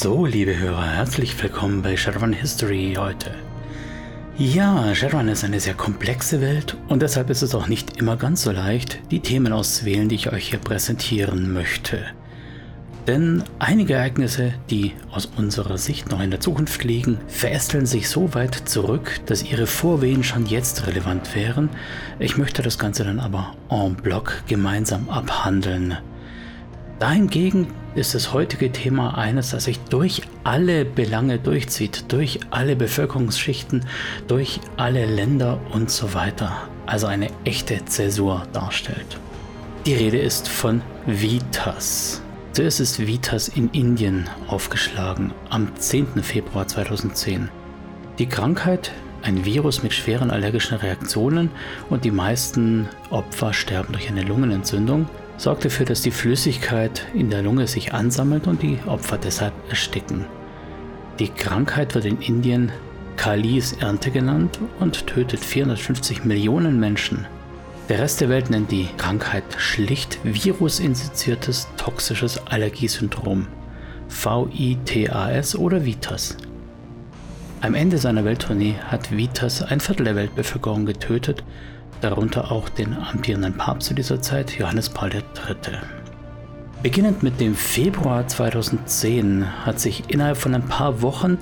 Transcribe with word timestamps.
So, 0.00 0.26
liebe 0.26 0.56
Hörer, 0.56 0.86
herzlich 0.86 1.42
willkommen 1.42 1.82
bei 1.82 1.96
Shadowrun 1.96 2.32
History 2.32 2.94
heute. 2.96 3.34
Ja, 4.36 4.94
Shadowrun 4.94 5.26
ist 5.26 5.42
eine 5.42 5.58
sehr 5.58 5.74
komplexe 5.74 6.40
Welt 6.40 6.76
und 6.86 7.02
deshalb 7.02 7.30
ist 7.30 7.42
es 7.42 7.52
auch 7.52 7.66
nicht 7.66 7.96
immer 7.96 8.16
ganz 8.16 8.42
so 8.42 8.52
leicht, 8.52 9.00
die 9.10 9.18
Themen 9.18 9.52
auszuwählen, 9.52 10.08
die 10.08 10.14
ich 10.14 10.32
euch 10.32 10.50
hier 10.50 10.60
präsentieren 10.60 11.52
möchte. 11.52 11.98
Denn 13.08 13.42
einige 13.58 13.94
Ereignisse, 13.94 14.54
die 14.70 14.92
aus 15.10 15.26
unserer 15.36 15.78
Sicht 15.78 16.12
noch 16.12 16.20
in 16.20 16.30
der 16.30 16.38
Zukunft 16.38 16.84
liegen, 16.84 17.18
verästeln 17.26 17.84
sich 17.84 18.08
so 18.08 18.34
weit 18.34 18.54
zurück, 18.54 19.18
dass 19.26 19.42
ihre 19.42 19.66
Vorwehen 19.66 20.22
schon 20.22 20.46
jetzt 20.46 20.86
relevant 20.86 21.34
wären. 21.34 21.70
Ich 22.20 22.38
möchte 22.38 22.62
das 22.62 22.78
Ganze 22.78 23.02
dann 23.02 23.18
aber 23.18 23.56
en 23.68 23.96
bloc 23.96 24.44
gemeinsam 24.46 25.10
abhandeln. 25.10 25.98
Dahingegen 27.00 27.66
ist 27.98 28.14
das 28.14 28.32
heutige 28.32 28.72
Thema 28.72 29.18
eines, 29.18 29.50
das 29.50 29.64
sich 29.64 29.78
durch 29.80 30.22
alle 30.44 30.84
Belange 30.84 31.38
durchzieht, 31.38 32.10
durch 32.12 32.40
alle 32.50 32.76
Bevölkerungsschichten, 32.76 33.84
durch 34.26 34.60
alle 34.76 35.04
Länder 35.04 35.60
und 35.72 35.90
so 35.90 36.14
weiter. 36.14 36.68
Also 36.86 37.06
eine 37.06 37.28
echte 37.44 37.84
Zäsur 37.84 38.44
darstellt. 38.52 39.18
Die 39.84 39.94
Rede 39.94 40.18
ist 40.18 40.48
von 40.48 40.80
Vitas. 41.06 42.22
Zuerst 42.52 42.80
ist 42.80 43.06
Vitas 43.06 43.48
in 43.48 43.68
Indien 43.70 44.28
aufgeschlagen, 44.46 45.32
am 45.50 45.74
10. 45.76 46.22
Februar 46.22 46.66
2010. 46.66 47.48
Die 48.18 48.26
Krankheit, 48.26 48.92
ein 49.22 49.44
Virus 49.44 49.82
mit 49.82 49.92
schweren 49.92 50.30
allergischen 50.30 50.78
Reaktionen 50.78 51.50
und 51.90 52.04
die 52.04 52.10
meisten 52.10 52.88
Opfer 53.10 53.52
sterben 53.52 53.92
durch 53.92 54.08
eine 54.08 54.22
Lungenentzündung, 54.22 55.08
sorgt 55.38 55.64
dafür, 55.64 55.86
dass 55.86 56.02
die 56.02 56.10
Flüssigkeit 56.10 57.06
in 57.14 57.30
der 57.30 57.42
Lunge 57.42 57.66
sich 57.66 57.94
ansammelt 57.94 58.46
und 58.46 58.60
die 58.62 58.78
Opfer 58.86 59.16
deshalb 59.16 59.54
ersticken. 59.70 60.26
Die 61.18 61.28
Krankheit 61.28 61.94
wird 61.94 62.04
in 62.04 62.20
Indien 62.20 62.70
Kalis 63.16 63.72
Ernte 63.72 64.10
genannt 64.10 64.58
und 64.78 65.06
tötet 65.06 65.40
450 65.40 66.24
Millionen 66.24 66.78
Menschen. 66.78 67.26
Der 67.88 68.00
Rest 68.00 68.20
der 68.20 68.28
Welt 68.28 68.50
nennt 68.50 68.70
die 68.70 68.88
Krankheit 68.98 69.44
schlicht 69.56 70.18
virusinduziertes 70.22 71.68
toxisches 71.76 72.46
Allergiesyndrom, 72.46 73.46
VITAS 74.08 75.56
oder 75.56 75.84
VITAS. 75.84 76.36
Am 77.60 77.74
Ende 77.74 77.98
seiner 77.98 78.24
Welttournee 78.24 78.76
hat 78.86 79.10
Vitas 79.10 79.62
ein 79.62 79.80
Viertel 79.80 80.04
der 80.04 80.14
Weltbevölkerung 80.14 80.86
getötet 80.86 81.42
darunter 82.00 82.50
auch 82.52 82.68
den 82.68 82.94
amtierenden 82.94 83.56
Papst 83.56 83.88
zu 83.88 83.94
dieser 83.94 84.20
Zeit, 84.20 84.58
Johannes 84.58 84.88
Paul 84.88 85.10
III. 85.12 85.22
Beginnend 86.82 87.22
mit 87.22 87.40
dem 87.40 87.54
Februar 87.54 88.26
2010 88.26 89.44
hat 89.66 89.80
sich 89.80 90.04
innerhalb 90.08 90.36
von 90.36 90.54
ein 90.54 90.66
paar 90.66 91.02
Wochen 91.02 91.38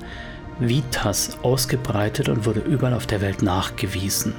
Vitas 0.59 1.37
ausgebreitet 1.43 2.29
und 2.29 2.45
wurde 2.45 2.61
überall 2.61 2.93
auf 2.93 3.05
der 3.05 3.21
Welt 3.21 3.43
nachgewiesen. 3.43 4.33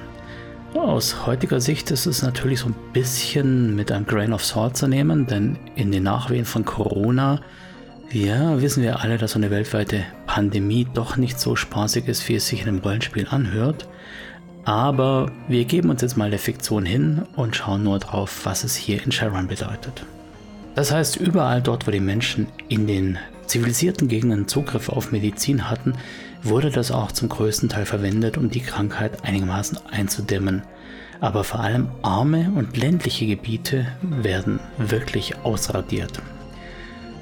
Aus 0.74 1.26
heutiger 1.26 1.60
Sicht 1.60 1.90
ist 1.90 2.06
es 2.06 2.22
natürlich 2.22 2.60
so 2.60 2.66
ein 2.66 2.74
bisschen 2.92 3.74
mit 3.74 3.90
einem 3.90 4.06
Grain 4.06 4.32
of 4.32 4.44
Salt 4.44 4.76
zu 4.76 4.86
nehmen, 4.86 5.26
denn 5.26 5.58
in 5.76 5.92
den 5.92 6.02
Nachwehen 6.02 6.44
von 6.44 6.64
Corona, 6.64 7.40
ja, 8.10 8.60
wissen 8.60 8.82
wir 8.82 9.00
alle, 9.00 9.18
dass 9.18 9.32
so 9.32 9.38
eine 9.38 9.50
weltweite 9.50 10.04
Pandemie 10.26 10.86
doch 10.92 11.16
nicht 11.16 11.38
so 11.38 11.56
spaßig 11.56 12.08
ist, 12.08 12.28
wie 12.28 12.34
es 12.34 12.48
sich 12.48 12.62
in 12.62 12.68
einem 12.68 12.78
Rollenspiel 12.78 13.26
anhört. 13.30 13.88
Aber 14.68 15.32
wir 15.48 15.64
geben 15.64 15.88
uns 15.88 16.02
jetzt 16.02 16.18
mal 16.18 16.28
der 16.28 16.38
Fiktion 16.38 16.84
hin 16.84 17.22
und 17.36 17.56
schauen 17.56 17.84
nur 17.84 17.98
drauf, 18.00 18.40
was 18.44 18.64
es 18.64 18.76
hier 18.76 19.02
in 19.02 19.10
Sharon 19.10 19.48
bedeutet. 19.48 20.04
Das 20.74 20.92
heißt, 20.92 21.16
überall 21.16 21.62
dort, 21.62 21.86
wo 21.86 21.90
die 21.90 22.00
Menschen 22.00 22.48
in 22.68 22.86
den 22.86 23.18
zivilisierten 23.46 24.08
Gegenden 24.08 24.46
Zugriff 24.46 24.90
auf 24.90 25.10
Medizin 25.10 25.70
hatten, 25.70 25.94
wurde 26.42 26.68
das 26.68 26.90
auch 26.90 27.12
zum 27.12 27.30
größten 27.30 27.70
Teil 27.70 27.86
verwendet, 27.86 28.36
um 28.36 28.50
die 28.50 28.60
Krankheit 28.60 29.24
einigermaßen 29.24 29.78
einzudämmen. 29.90 30.60
Aber 31.18 31.44
vor 31.44 31.60
allem 31.60 31.88
arme 32.02 32.52
und 32.54 32.76
ländliche 32.76 33.26
Gebiete 33.26 33.86
werden 34.02 34.60
wirklich 34.76 35.34
ausradiert. 35.44 36.20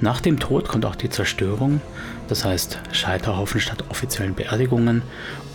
Nach 0.00 0.20
dem 0.20 0.38
Tod 0.38 0.68
kommt 0.68 0.84
auch 0.84 0.96
die 0.96 1.08
Zerstörung, 1.08 1.80
das 2.28 2.44
heißt 2.44 2.78
Scheiterhaufen 2.92 3.60
statt 3.60 3.84
offiziellen 3.88 4.34
Beerdigungen 4.34 5.02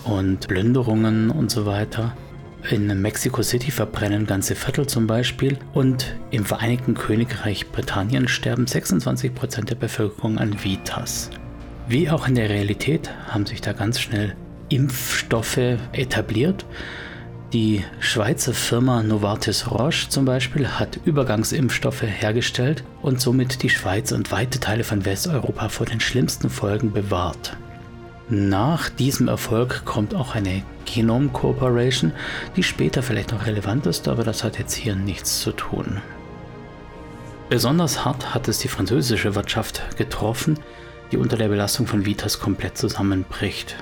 und 0.04 0.48
Plünderungen 0.48 1.30
und 1.30 1.52
so 1.52 1.66
weiter. 1.66 2.14
In 2.70 3.02
Mexico 3.02 3.42
City 3.42 3.72
verbrennen 3.72 4.28
ganze 4.28 4.56
Viertel 4.56 4.86
zum 4.88 5.08
Beispiel 5.08 5.58
und 5.74 6.16
im 6.30 6.46
Vereinigten 6.46 6.94
Königreich 6.94 7.72
Britannien 7.72 8.28
sterben 8.28 8.66
26% 8.66 9.66
der 9.66 9.76
Bevölkerung 9.76 10.38
an 10.38 10.64
Vitas. 10.64 11.32
Wie 11.88 12.10
auch 12.10 12.28
in 12.28 12.36
der 12.36 12.50
Realität 12.50 13.10
haben 13.28 13.46
sich 13.46 13.62
da 13.62 13.74
ganz 13.74 14.00
schnell 14.00 14.36
Impfstoffe 14.70 15.78
etabliert. 15.92 16.66
Die 17.54 17.84
Schweizer 18.00 18.54
Firma 18.54 19.04
Novartis 19.04 19.70
Roche 19.70 20.08
zum 20.08 20.24
Beispiel 20.24 20.70
hat 20.70 21.02
Übergangsimpfstoffe 21.04 22.04
hergestellt 22.04 22.86
und 23.02 23.20
somit 23.20 23.62
die 23.62 23.70
Schweiz 23.70 24.14
und 24.14 24.32
weite 24.32 24.62
Teile 24.62 24.86
von 24.86 25.04
Westeuropa 25.04 25.68
vor 25.68 25.86
den 25.86 26.00
schlimmsten 26.00 26.50
Folgen 26.50 26.94
bewahrt. 26.94 27.58
Nach 28.30 28.88
diesem 28.88 29.28
Erfolg 29.28 29.84
kommt 29.84 30.16
auch 30.16 30.34
eine 30.34 30.64
Genome 30.86 31.28
Corporation, 31.28 32.14
die 32.56 32.64
später 32.64 33.04
vielleicht 33.04 33.34
noch 33.34 33.46
relevant 33.46 33.86
ist, 33.86 34.08
aber 34.08 34.24
das 34.24 34.46
hat 34.46 34.58
jetzt 34.58 34.74
hier 34.74 34.96
nichts 34.96 35.42
zu 35.42 35.52
tun. 35.52 36.00
Besonders 37.50 38.06
hart 38.06 38.34
hat 38.34 38.48
es 38.48 38.60
die 38.60 38.70
französische 38.70 39.36
Wirtschaft 39.36 39.98
getroffen, 39.98 40.58
die 41.12 41.18
unter 41.18 41.36
der 41.36 41.50
Belastung 41.50 41.86
von 41.86 42.06
Vitas 42.06 42.40
komplett 42.40 42.78
zusammenbricht. 42.78 43.76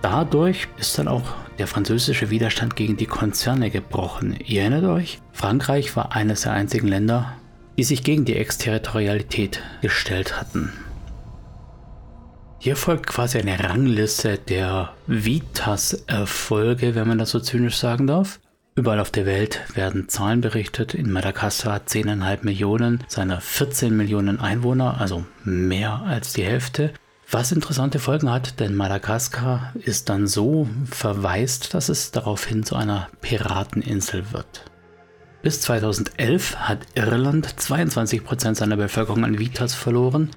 Dadurch 0.00 0.68
ist 0.78 0.98
dann 0.98 1.08
auch 1.08 1.43
der 1.58 1.66
französische 1.66 2.30
Widerstand 2.30 2.76
gegen 2.76 2.96
die 2.96 3.06
Konzerne 3.06 3.70
gebrochen. 3.70 4.38
Ihr 4.44 4.62
erinnert 4.62 4.84
euch, 4.84 5.20
Frankreich 5.32 5.94
war 5.96 6.12
eines 6.12 6.42
der 6.42 6.52
einzigen 6.52 6.88
Länder, 6.88 7.34
die 7.76 7.84
sich 7.84 8.02
gegen 8.02 8.24
die 8.24 8.36
Exterritorialität 8.36 9.62
gestellt 9.82 10.40
hatten. 10.40 10.72
Hier 12.58 12.76
folgt 12.76 13.06
quasi 13.06 13.38
eine 13.38 13.62
Rangliste 13.62 14.38
der 14.38 14.94
Vitas-Erfolge, 15.06 16.94
wenn 16.94 17.06
man 17.06 17.18
das 17.18 17.30
so 17.30 17.40
zynisch 17.40 17.76
sagen 17.76 18.06
darf. 18.06 18.40
Überall 18.76 19.00
auf 19.00 19.10
der 19.10 19.26
Welt 19.26 19.60
werden 19.74 20.08
Zahlen 20.08 20.40
berichtet. 20.40 20.94
In 20.94 21.12
Madagaskar 21.12 21.82
10,5 21.86 22.38
Millionen 22.42 23.04
seiner 23.06 23.40
14 23.40 23.96
Millionen 23.96 24.40
Einwohner, 24.40 25.00
also 25.00 25.24
mehr 25.44 26.02
als 26.06 26.32
die 26.32 26.42
Hälfte. 26.42 26.92
Was 27.34 27.50
interessante 27.50 27.98
Folgen 27.98 28.30
hat, 28.30 28.60
denn 28.60 28.76
Madagaskar 28.76 29.72
ist 29.80 30.08
dann 30.08 30.28
so 30.28 30.68
verwaist, 30.88 31.74
dass 31.74 31.88
es 31.88 32.12
daraufhin 32.12 32.62
zu 32.62 32.76
einer 32.76 33.08
Pirateninsel 33.22 34.32
wird. 34.32 34.70
Bis 35.42 35.60
2011 35.62 36.54
hat 36.54 36.86
Irland 36.94 37.48
22% 37.48 38.54
seiner 38.54 38.76
Bevölkerung 38.76 39.24
an 39.24 39.40
Vitas 39.40 39.74
verloren 39.74 40.30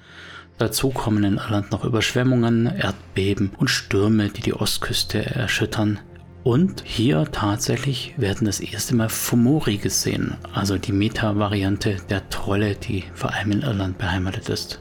Dazu 0.58 0.90
kommen 0.90 1.22
in 1.22 1.36
Irland 1.36 1.70
noch 1.70 1.84
Überschwemmungen, 1.84 2.66
Erdbeben 2.66 3.52
und 3.56 3.68
Stürme, 3.68 4.28
die 4.30 4.40
die 4.40 4.54
Ostküste 4.54 5.24
erschüttern. 5.24 6.00
Und 6.42 6.82
hier 6.84 7.30
tatsächlich 7.30 8.14
werden 8.16 8.46
das 8.46 8.58
erste 8.58 8.96
Mal 8.96 9.08
Fomori 9.08 9.76
gesehen, 9.76 10.36
also 10.52 10.76
die 10.76 10.90
Meta-Variante 10.90 11.98
der 12.10 12.28
Trolle, 12.28 12.74
die 12.74 13.04
vor 13.14 13.32
allem 13.32 13.52
in 13.52 13.62
Irland 13.62 13.98
beheimatet 13.98 14.48
ist. 14.48 14.80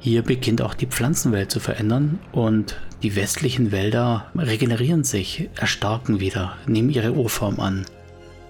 Hier 0.00 0.22
beginnt 0.22 0.62
auch 0.62 0.74
die 0.74 0.86
Pflanzenwelt 0.86 1.50
zu 1.50 1.60
verändern 1.60 2.18
und 2.32 2.76
die 3.02 3.16
westlichen 3.16 3.72
Wälder 3.72 4.26
regenerieren 4.36 5.04
sich, 5.04 5.48
erstarken 5.58 6.20
wieder, 6.20 6.56
nehmen 6.66 6.90
ihre 6.90 7.12
Urform 7.12 7.60
an. 7.60 7.84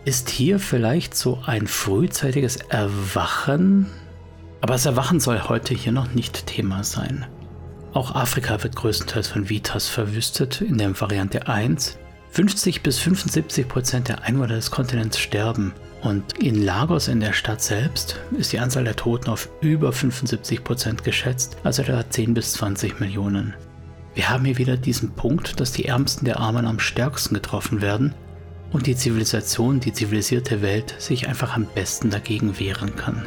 Ist 0.04 0.30
hier 0.30 0.58
vielleicht 0.58 1.14
so 1.14 1.40
ein 1.44 1.66
frühzeitiges 1.66 2.56
Erwachen 2.56 3.86
aber 4.60 4.74
das 4.74 4.86
Erwachen 4.86 5.20
soll 5.20 5.40
heute 5.48 5.74
hier 5.74 5.92
noch 5.92 6.14
nicht 6.14 6.46
Thema 6.46 6.82
sein. 6.82 7.26
Auch 7.92 8.14
Afrika 8.14 8.62
wird 8.62 8.76
größtenteils 8.76 9.28
von 9.28 9.48
Vitas 9.48 9.88
verwüstet 9.88 10.60
in 10.60 10.78
der 10.78 11.00
Variante 11.00 11.46
1. 11.48 11.98
50 12.30 12.82
bis 12.82 12.98
75 12.98 13.68
Prozent 13.68 14.08
der 14.08 14.22
Einwohner 14.22 14.54
des 14.54 14.70
Kontinents 14.70 15.18
sterben 15.18 15.72
und 16.02 16.38
in 16.38 16.64
Lagos 16.64 17.08
in 17.08 17.20
der 17.20 17.32
Stadt 17.32 17.60
selbst 17.60 18.20
ist 18.36 18.52
die 18.52 18.58
Anzahl 18.58 18.84
der 18.84 18.96
Toten 18.96 19.30
auf 19.30 19.48
über 19.60 19.92
75 19.92 20.62
Prozent 20.62 21.04
geschätzt, 21.04 21.56
also 21.64 21.82
etwa 21.82 22.08
10 22.08 22.34
bis 22.34 22.52
20 22.52 23.00
Millionen. 23.00 23.54
Wir 24.14 24.30
haben 24.30 24.44
hier 24.44 24.58
wieder 24.58 24.76
diesen 24.76 25.10
Punkt, 25.10 25.60
dass 25.60 25.72
die 25.72 25.84
Ärmsten 25.86 26.24
der 26.24 26.40
Armen 26.40 26.66
am 26.66 26.78
stärksten 26.78 27.34
getroffen 27.34 27.80
werden 27.80 28.14
und 28.72 28.86
die 28.86 28.96
Zivilisation, 28.96 29.80
die 29.80 29.92
zivilisierte 29.92 30.62
Welt 30.62 30.94
sich 30.98 31.28
einfach 31.28 31.56
am 31.56 31.66
besten 31.74 32.10
dagegen 32.10 32.58
wehren 32.58 32.94
kann. 32.96 33.26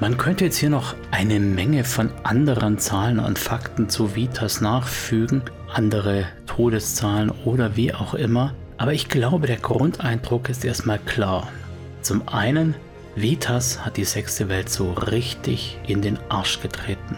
Man 0.00 0.16
könnte 0.16 0.44
jetzt 0.44 0.58
hier 0.58 0.70
noch 0.70 0.94
eine 1.10 1.40
Menge 1.40 1.84
von 1.84 2.10
anderen 2.22 2.78
Zahlen 2.78 3.18
und 3.18 3.38
Fakten 3.38 3.88
zu 3.88 4.14
Vitas 4.14 4.60
nachfügen, 4.60 5.42
andere 5.72 6.26
Todeszahlen 6.46 7.30
oder 7.44 7.76
wie 7.76 7.92
auch 7.92 8.14
immer, 8.14 8.54
aber 8.76 8.92
ich 8.92 9.08
glaube, 9.08 9.48
der 9.48 9.56
Grundeindruck 9.56 10.48
ist 10.48 10.64
erstmal 10.64 11.00
klar. 11.00 11.48
Zum 12.08 12.26
einen, 12.26 12.74
Vitas 13.16 13.84
hat 13.84 13.98
die 13.98 14.04
sechste 14.06 14.48
Welt 14.48 14.70
so 14.70 14.92
richtig 14.92 15.76
in 15.86 16.00
den 16.00 16.18
Arsch 16.30 16.58
getreten. 16.62 17.16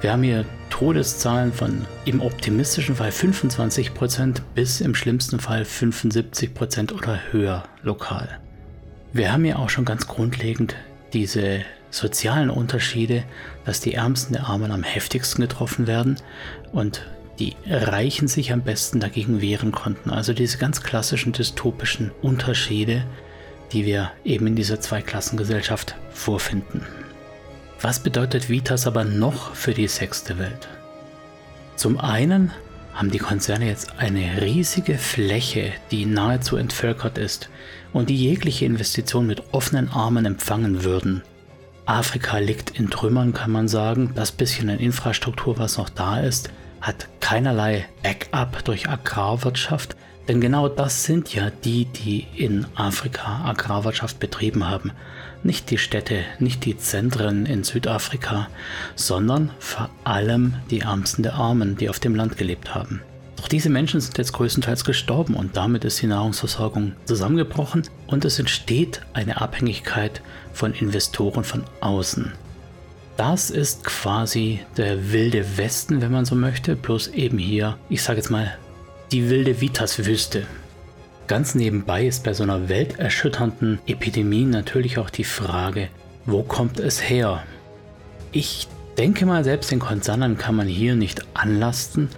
Wir 0.00 0.10
haben 0.10 0.24
hier 0.24 0.44
Todeszahlen 0.68 1.52
von 1.52 1.86
im 2.04 2.20
optimistischen 2.20 2.96
Fall 2.96 3.10
25% 3.10 4.40
bis 4.56 4.80
im 4.80 4.96
schlimmsten 4.96 5.38
Fall 5.38 5.62
75% 5.62 6.92
oder 6.92 7.20
höher 7.30 7.62
lokal. 7.84 8.40
Wir 9.12 9.32
haben 9.32 9.44
ja 9.44 9.58
auch 9.58 9.70
schon 9.70 9.84
ganz 9.84 10.08
grundlegend 10.08 10.74
diese 11.12 11.60
sozialen 11.90 12.50
Unterschiede, 12.50 13.22
dass 13.64 13.78
die 13.78 13.94
Ärmsten 13.94 14.32
der 14.32 14.48
Armen 14.48 14.72
am 14.72 14.82
heftigsten 14.82 15.42
getroffen 15.42 15.86
werden 15.86 16.16
und 16.72 17.06
die 17.38 17.54
Reichen 17.64 18.26
sich 18.26 18.52
am 18.52 18.62
besten 18.62 18.98
dagegen 18.98 19.40
wehren 19.40 19.70
konnten. 19.70 20.10
Also 20.10 20.32
diese 20.32 20.58
ganz 20.58 20.82
klassischen 20.82 21.30
dystopischen 21.32 22.10
Unterschiede, 22.22 23.04
die 23.72 23.84
wir 23.84 24.10
eben 24.24 24.46
in 24.46 24.56
dieser 24.56 24.80
Zweiklassengesellschaft 24.80 25.96
vorfinden. 26.12 26.82
Was 27.80 27.98
bedeutet 27.98 28.48
Vitas 28.48 28.86
aber 28.86 29.04
noch 29.04 29.54
für 29.54 29.74
die 29.74 29.88
sechste 29.88 30.38
Welt? 30.38 30.68
Zum 31.76 31.98
einen 31.98 32.52
haben 32.94 33.10
die 33.10 33.18
Konzerne 33.18 33.66
jetzt 33.66 33.98
eine 33.98 34.40
riesige 34.40 34.96
Fläche, 34.96 35.72
die 35.90 36.06
nahezu 36.06 36.56
entvölkert 36.56 37.18
ist 37.18 37.48
und 37.92 38.08
die 38.08 38.16
jegliche 38.16 38.64
Investition 38.64 39.26
mit 39.26 39.42
offenen 39.52 39.90
Armen 39.90 40.24
empfangen 40.24 40.84
würden. 40.84 41.22
Afrika 41.86 42.38
liegt 42.38 42.78
in 42.78 42.88
Trümmern, 42.88 43.34
kann 43.34 43.50
man 43.50 43.68
sagen. 43.68 44.12
Das 44.14 44.32
bisschen 44.32 44.70
an 44.70 44.78
Infrastruktur, 44.78 45.58
was 45.58 45.76
noch 45.76 45.90
da 45.90 46.20
ist, 46.20 46.50
hat 46.80 47.08
keinerlei 47.20 47.86
Backup 48.02 48.64
durch 48.64 48.88
Agrarwirtschaft, 48.88 49.96
denn 50.28 50.40
genau 50.40 50.68
das 50.68 51.04
sind 51.04 51.34
ja 51.34 51.50
die, 51.50 51.84
die 51.84 52.26
in 52.34 52.66
Afrika 52.74 53.44
Agrarwirtschaft 53.44 54.18
betrieben 54.18 54.68
haben. 54.68 54.92
Nicht 55.42 55.70
die 55.70 55.78
Städte, 55.78 56.20
nicht 56.38 56.64
die 56.64 56.78
Zentren 56.78 57.44
in 57.44 57.64
Südafrika, 57.64 58.48
sondern 58.94 59.50
vor 59.58 59.90
allem 60.04 60.54
die 60.70 60.80
Ärmsten 60.80 61.22
der 61.22 61.34
Armen, 61.34 61.76
die 61.76 61.90
auf 61.90 62.00
dem 62.00 62.14
Land 62.14 62.38
gelebt 62.38 62.74
haben. 62.74 63.02
Doch 63.36 63.48
diese 63.48 63.68
Menschen 63.68 64.00
sind 64.00 64.16
jetzt 64.16 64.32
größtenteils 64.32 64.86
gestorben 64.86 65.34
und 65.34 65.54
damit 65.54 65.84
ist 65.84 66.00
die 66.00 66.06
Nahrungsversorgung 66.06 66.92
zusammengebrochen 67.04 67.82
und 68.06 68.24
es 68.24 68.38
entsteht 68.38 69.02
eine 69.12 69.42
Abhängigkeit 69.42 70.22
von 70.54 70.72
Investoren 70.72 71.44
von 71.44 71.64
außen. 71.82 72.32
Das 73.18 73.50
ist 73.50 73.84
quasi 73.84 74.60
der 74.78 75.12
wilde 75.12 75.58
Westen, 75.58 76.00
wenn 76.00 76.10
man 76.10 76.24
so 76.24 76.34
möchte, 76.34 76.74
bloß 76.74 77.08
eben 77.08 77.36
hier, 77.36 77.76
ich 77.90 78.02
sage 78.02 78.18
jetzt 78.18 78.30
mal, 78.30 78.56
die 79.12 79.28
wilde 79.30 79.60
Vitas-Wüste. 79.60 80.46
Ganz 81.26 81.54
nebenbei 81.54 82.06
ist 82.06 82.24
bei 82.24 82.34
so 82.34 82.42
einer 82.42 82.68
welterschütternden 82.68 83.78
Epidemie 83.86 84.44
natürlich 84.44 84.98
auch 84.98 85.10
die 85.10 85.24
Frage, 85.24 85.88
wo 86.26 86.42
kommt 86.42 86.80
es 86.80 87.08
her? 87.08 87.42
Ich 88.32 88.68
denke 88.98 89.24
mal, 89.24 89.44
selbst 89.44 89.70
den 89.70 89.78
Konzernen 89.78 90.36
kann 90.36 90.54
man 90.54 90.66
hier 90.66 90.96
nicht 90.96 91.22
anlasten, 91.34 92.08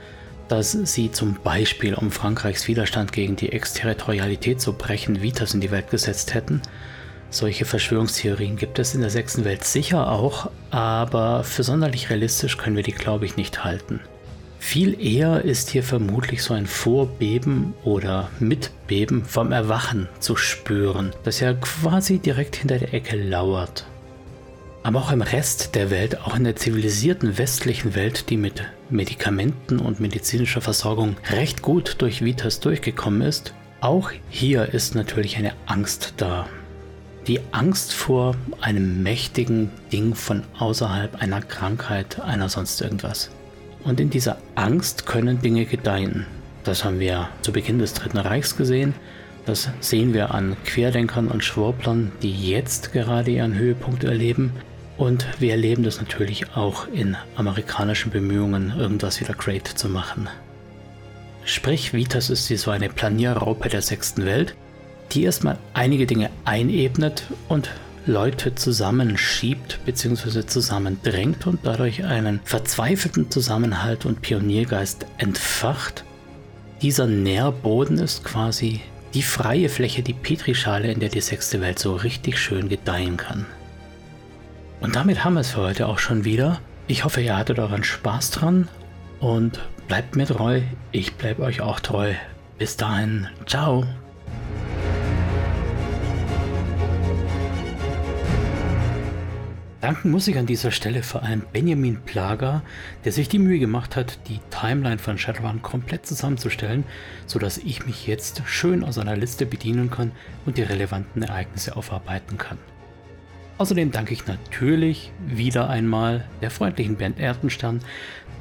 dass 0.48 0.72
sie 0.72 1.10
zum 1.10 1.36
Beispiel, 1.42 1.94
um 1.94 2.10
Frankreichs 2.10 2.68
Widerstand 2.68 3.12
gegen 3.12 3.36
die 3.36 3.52
Exterritorialität 3.52 4.60
zu 4.60 4.72
brechen, 4.72 5.22
Vitas 5.22 5.54
in 5.54 5.60
die 5.60 5.70
Welt 5.70 5.90
gesetzt 5.90 6.34
hätten. 6.34 6.62
Solche 7.30 7.64
Verschwörungstheorien 7.64 8.56
gibt 8.56 8.78
es 8.78 8.94
in 8.94 9.00
der 9.00 9.10
sechsten 9.10 9.44
Welt 9.44 9.64
sicher 9.64 10.10
auch, 10.10 10.50
aber 10.70 11.42
für 11.42 11.64
sonderlich 11.64 12.10
realistisch 12.10 12.56
können 12.56 12.76
wir 12.76 12.84
die, 12.84 12.92
glaube 12.92 13.26
ich, 13.26 13.36
nicht 13.36 13.64
halten. 13.64 14.00
Viel 14.66 15.00
eher 15.00 15.44
ist 15.44 15.70
hier 15.70 15.84
vermutlich 15.84 16.42
so 16.42 16.52
ein 16.52 16.66
Vorbeben 16.66 17.72
oder 17.84 18.30
Mitbeben 18.40 19.24
vom 19.24 19.52
Erwachen 19.52 20.08
zu 20.18 20.34
spüren, 20.34 21.12
das 21.22 21.38
ja 21.38 21.54
quasi 21.54 22.18
direkt 22.18 22.56
hinter 22.56 22.80
der 22.80 22.92
Ecke 22.92 23.16
lauert. 23.16 23.86
Aber 24.82 24.98
auch 24.98 25.12
im 25.12 25.22
Rest 25.22 25.76
der 25.76 25.92
Welt, 25.92 26.20
auch 26.20 26.34
in 26.34 26.42
der 26.42 26.56
zivilisierten 26.56 27.38
westlichen 27.38 27.94
Welt, 27.94 28.28
die 28.28 28.36
mit 28.36 28.64
Medikamenten 28.90 29.78
und 29.78 30.00
medizinischer 30.00 30.60
Versorgung 30.60 31.16
recht 31.30 31.62
gut 31.62 31.94
durch 31.98 32.24
Vitas 32.24 32.58
durchgekommen 32.58 33.22
ist, 33.22 33.54
auch 33.80 34.10
hier 34.30 34.74
ist 34.74 34.96
natürlich 34.96 35.36
eine 35.36 35.52
Angst 35.66 36.14
da. 36.16 36.48
Die 37.28 37.38
Angst 37.52 37.92
vor 37.92 38.34
einem 38.60 39.04
mächtigen 39.04 39.70
Ding 39.92 40.16
von 40.16 40.42
außerhalb 40.58 41.22
einer 41.22 41.40
Krankheit, 41.40 42.20
einer 42.20 42.48
sonst 42.48 42.80
irgendwas. 42.80 43.30
Und 43.86 44.00
in 44.00 44.10
dieser 44.10 44.38
Angst 44.56 45.06
können 45.06 45.40
Dinge 45.40 45.64
gedeihen. 45.64 46.26
Das 46.64 46.84
haben 46.84 46.98
wir 46.98 47.28
zu 47.42 47.52
Beginn 47.52 47.78
des 47.78 47.94
Dritten 47.94 48.18
Reichs 48.18 48.56
gesehen. 48.56 48.94
Das 49.46 49.70
sehen 49.78 50.12
wir 50.12 50.34
an 50.34 50.56
Querdenkern 50.64 51.28
und 51.28 51.44
Schwurblern, 51.44 52.10
die 52.20 52.50
jetzt 52.50 52.92
gerade 52.92 53.30
ihren 53.30 53.54
Höhepunkt 53.54 54.02
erleben. 54.02 54.50
Und 54.96 55.28
wir 55.38 55.52
erleben 55.52 55.84
das 55.84 56.00
natürlich 56.00 56.56
auch 56.56 56.88
in 56.88 57.16
amerikanischen 57.36 58.10
Bemühungen, 58.10 58.74
irgendwas 58.76 59.20
wieder 59.20 59.34
great 59.34 59.68
zu 59.68 59.88
machen. 59.88 60.28
Sprich, 61.44 61.92
Vitas 61.92 62.28
ist 62.28 62.50
wie 62.50 62.56
so 62.56 62.72
eine 62.72 62.88
Planierraupe 62.88 63.68
der 63.68 63.82
sechsten 63.82 64.24
Welt, 64.24 64.56
die 65.12 65.22
erstmal 65.22 65.58
einige 65.74 66.06
Dinge 66.06 66.30
einebnet 66.44 67.22
und 67.48 67.70
Leute 68.06 68.54
zusammenschiebt 68.54 69.80
bzw. 69.84 70.46
zusammendrängt 70.46 71.46
und 71.46 71.60
dadurch 71.64 72.04
einen 72.04 72.40
verzweifelten 72.44 73.30
Zusammenhalt 73.30 74.06
und 74.06 74.22
Pioniergeist 74.22 75.06
entfacht. 75.18 76.04
Dieser 76.82 77.06
Nährboden 77.06 77.98
ist 77.98 78.24
quasi 78.24 78.80
die 79.14 79.22
freie 79.22 79.68
Fläche, 79.68 80.02
die 80.02 80.12
Petrischale, 80.12 80.92
in 80.92 81.00
der 81.00 81.08
die 81.08 81.20
sechste 81.20 81.60
Welt 81.60 81.78
so 81.78 81.96
richtig 81.96 82.38
schön 82.38 82.68
gedeihen 82.68 83.16
kann. 83.16 83.46
Und 84.80 84.94
damit 84.94 85.24
haben 85.24 85.34
wir 85.34 85.40
es 85.40 85.52
für 85.52 85.62
heute 85.62 85.88
auch 85.88 85.98
schon 85.98 86.24
wieder. 86.24 86.60
Ich 86.86 87.04
hoffe, 87.04 87.20
ihr 87.20 87.36
hattet 87.36 87.58
euren 87.58 87.82
Spaß 87.82 88.30
dran 88.30 88.68
und 89.20 89.58
bleibt 89.88 90.16
mir 90.16 90.26
treu. 90.26 90.60
Ich 90.92 91.14
bleibe 91.14 91.42
euch 91.42 91.60
auch 91.60 91.80
treu. 91.80 92.12
Bis 92.58 92.76
dahin, 92.76 93.26
ciao. 93.46 93.84
Danken 99.80 100.10
muss 100.10 100.26
ich 100.26 100.38
an 100.38 100.46
dieser 100.46 100.70
Stelle 100.70 101.02
vor 101.02 101.22
allem 101.22 101.42
Benjamin 101.52 102.00
Plager, 102.00 102.62
der 103.04 103.12
sich 103.12 103.28
die 103.28 103.38
Mühe 103.38 103.58
gemacht 103.58 103.94
hat, 103.94 104.18
die 104.26 104.40
Timeline 104.50 104.98
von 104.98 105.18
Shadowrun 105.18 105.60
komplett 105.60 106.06
zusammenzustellen, 106.06 106.84
sodass 107.26 107.58
ich 107.58 107.84
mich 107.86 108.06
jetzt 108.06 108.42
schön 108.46 108.82
aus 108.82 108.98
einer 108.98 109.16
Liste 109.16 109.44
bedienen 109.44 109.90
kann 109.90 110.12
und 110.46 110.56
die 110.56 110.62
relevanten 110.62 111.22
Ereignisse 111.22 111.76
aufarbeiten 111.76 112.38
kann. 112.38 112.58
Außerdem 113.58 113.90
danke 113.90 114.14
ich 114.14 114.26
natürlich 114.26 115.12
wieder 115.26 115.68
einmal 115.68 116.24
der 116.40 116.50
freundlichen 116.50 116.96
Band 116.96 117.18
Erdenstern, 117.18 117.80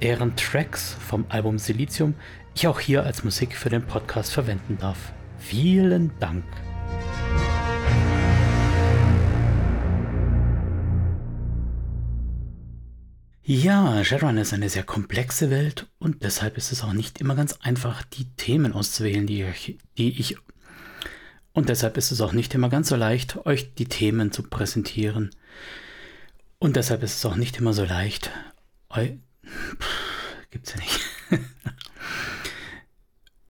deren 0.02 0.36
Tracks 0.38 0.96
vom 1.06 1.26
Album 1.30 1.58
Silizium 1.58 2.16
ich 2.54 2.68
auch 2.68 2.80
hier 2.80 3.04
als 3.04 3.26
Musik 3.26 3.56
für 3.56 3.70
den 3.70 3.84
Podcast 3.84 4.34
verwenden 4.34 4.78
darf. 4.80 5.12
Vielen 5.38 6.12
Dank. 6.20 6.44
Ja, 13.48 14.04
Shadowrun 14.04 14.40
ist 14.40 14.54
eine 14.54 14.70
sehr 14.70 14.82
komplexe 14.82 15.52
Welt 15.52 15.86
und 16.00 16.24
deshalb 16.24 16.58
ist 16.58 16.72
es 16.72 16.82
auch 16.82 16.94
nicht 16.94 17.22
immer 17.22 17.36
ganz 17.36 17.54
einfach, 17.62 18.02
die 18.04 18.26
Themen 18.38 18.74
auszuwählen, 18.74 19.28
die 19.28 19.44
ich, 19.44 19.78
die 20.00 20.20
ich 20.20 20.36
und 21.54 21.70
deshalb 21.70 21.96
ist 21.96 22.12
es 22.12 22.22
auch 22.22 22.34
nicht 22.34 22.56
immer 22.56 22.70
ganz 22.70 22.90
so 22.90 22.96
leicht, 22.96 23.46
euch 23.46 23.76
die 23.76 23.86
Themen 23.86 24.32
zu 24.32 24.42
präsentieren. 24.42 25.30
Und 26.58 26.76
deshalb 26.76 27.04
ist 27.04 27.18
es 27.18 27.26
auch 27.26 27.36
nicht 27.36 27.58
immer 27.58 27.74
so 27.74 27.86
leicht, 27.86 28.32
eu, 28.90 29.10
gibt's 30.50 30.74
ja 30.74 30.80
nicht. 30.80 31.00